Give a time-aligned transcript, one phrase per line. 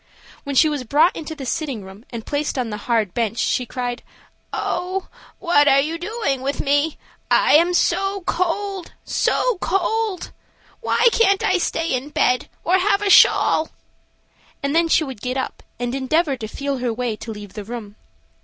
[0.45, 3.67] When she was brought into the sitting room and placed on the hard bench, she
[3.67, 4.01] cried:
[4.51, 6.97] "Oh, what are you doing with me?
[7.29, 7.71] I am
[8.25, 10.31] cold, so cold.
[10.79, 13.69] Why can't I stay in bed or have a shawl?"
[14.63, 17.63] and then she would get up and endeavor to feel her way to leave the
[17.63, 17.95] room.